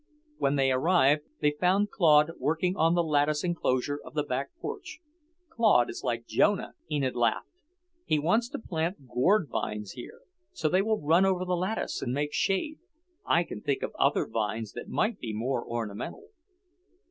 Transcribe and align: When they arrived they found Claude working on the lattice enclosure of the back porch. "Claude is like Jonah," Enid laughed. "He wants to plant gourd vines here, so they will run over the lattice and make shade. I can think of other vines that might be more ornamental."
When 0.39 0.55
they 0.55 0.71
arrived 0.71 1.25
they 1.41 1.51
found 1.59 1.91
Claude 1.91 2.31
working 2.39 2.75
on 2.75 2.95
the 2.95 3.03
lattice 3.03 3.43
enclosure 3.43 3.99
of 4.03 4.15
the 4.15 4.23
back 4.23 4.49
porch. 4.59 4.99
"Claude 5.49 5.91
is 5.91 6.01
like 6.03 6.25
Jonah," 6.25 6.73
Enid 6.89 7.15
laughed. 7.15 7.51
"He 8.03 8.17
wants 8.17 8.49
to 8.49 8.57
plant 8.57 9.07
gourd 9.07 9.47
vines 9.49 9.91
here, 9.91 10.21
so 10.53 10.69
they 10.69 10.81
will 10.81 10.99
run 11.03 11.23
over 11.23 11.45
the 11.45 11.55
lattice 11.55 12.01
and 12.01 12.13
make 12.15 12.33
shade. 12.33 12.79
I 13.27 13.43
can 13.43 13.61
think 13.61 13.83
of 13.83 13.93
other 13.93 14.25
vines 14.25 14.71
that 14.73 14.87
might 14.89 15.19
be 15.19 15.33
more 15.35 15.63
ornamental." 15.63 16.29